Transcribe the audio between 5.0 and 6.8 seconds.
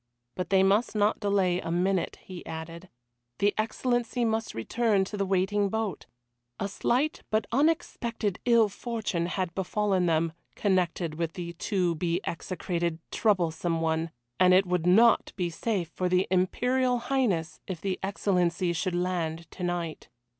to the waiting boat! A